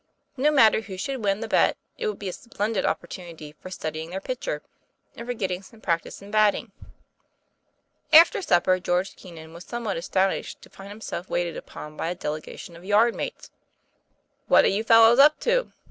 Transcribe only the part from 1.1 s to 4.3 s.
win the bet, it would be a splendid opportunity for studying their